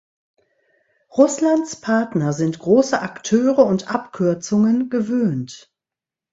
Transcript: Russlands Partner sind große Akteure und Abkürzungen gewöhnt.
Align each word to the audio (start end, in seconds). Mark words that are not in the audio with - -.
Russlands 1.15 1.75
Partner 1.75 2.33
sind 2.33 2.57
große 2.57 2.99
Akteure 3.03 3.59
und 3.67 3.93
Abkürzungen 3.93 4.89
gewöhnt. 4.89 5.71